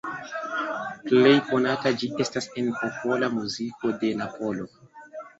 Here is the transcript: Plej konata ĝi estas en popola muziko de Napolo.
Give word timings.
Plej 1.09 1.33
konata 1.49 1.91
ĝi 2.03 2.07
estas 2.25 2.47
en 2.61 2.71
popola 2.79 3.29
muziko 3.35 3.91
de 4.05 4.09
Napolo. 4.23 4.67